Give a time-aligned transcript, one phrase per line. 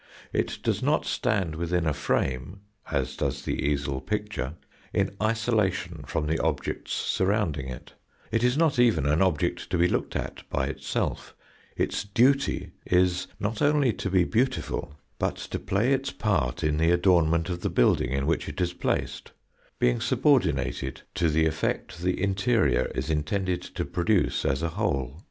[0.33, 4.55] It does not stand within a frame, as does the easel picture,
[4.93, 7.93] in isolation from the objects surrounding it;
[8.31, 11.35] it is not even an object to be looked at by itself;
[11.77, 16.89] its duty is, not only to be beautiful, but to play its part in the
[16.89, 19.33] adornment of the building in which it is placed,
[19.77, 25.19] being subordinated to the effect the interior is intended to produce as a whole.